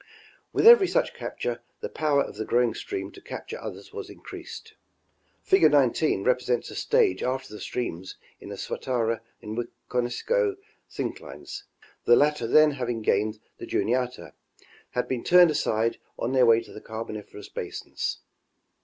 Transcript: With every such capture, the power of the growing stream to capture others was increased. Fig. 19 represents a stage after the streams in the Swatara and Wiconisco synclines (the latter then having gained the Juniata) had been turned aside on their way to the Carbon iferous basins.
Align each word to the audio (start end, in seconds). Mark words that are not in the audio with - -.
With 0.51 0.65
every 0.65 0.87
such 0.87 1.13
capture, 1.13 1.61
the 1.81 1.87
power 1.87 2.23
of 2.23 2.37
the 2.37 2.43
growing 2.43 2.73
stream 2.73 3.11
to 3.11 3.21
capture 3.21 3.61
others 3.61 3.93
was 3.93 4.09
increased. 4.09 4.73
Fig. 5.43 5.69
19 5.69 6.23
represents 6.23 6.71
a 6.71 6.75
stage 6.75 7.21
after 7.21 7.53
the 7.53 7.59
streams 7.59 8.15
in 8.39 8.49
the 8.49 8.57
Swatara 8.57 9.21
and 9.43 9.55
Wiconisco 9.55 10.55
synclines 10.89 11.65
(the 12.05 12.15
latter 12.15 12.47
then 12.47 12.71
having 12.71 13.03
gained 13.03 13.37
the 13.59 13.67
Juniata) 13.67 14.33
had 14.89 15.07
been 15.07 15.23
turned 15.23 15.51
aside 15.51 15.99
on 16.17 16.33
their 16.33 16.47
way 16.47 16.61
to 16.63 16.73
the 16.73 16.81
Carbon 16.81 17.15
iferous 17.21 17.53
basins. 17.53 18.21